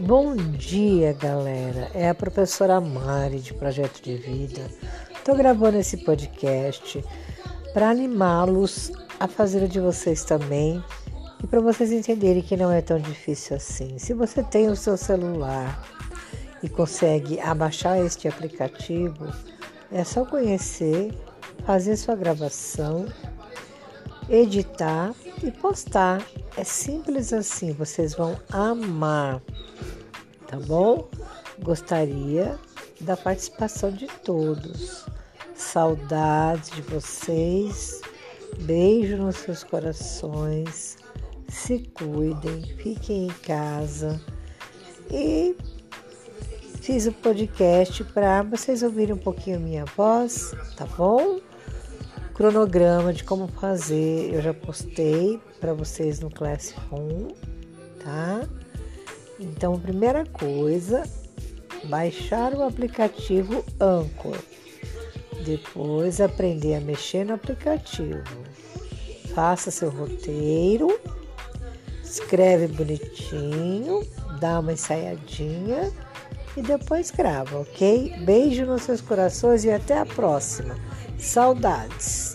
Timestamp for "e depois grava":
76.56-77.60